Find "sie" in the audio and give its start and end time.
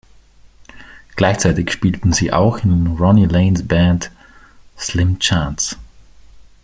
2.11-2.33